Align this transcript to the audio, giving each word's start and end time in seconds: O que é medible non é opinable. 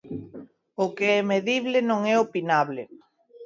O 0.83 0.85
que 0.95 1.07
é 1.19 1.21
medible 1.33 1.79
non 1.89 1.99
é 2.13 2.15
opinable. 2.25 2.83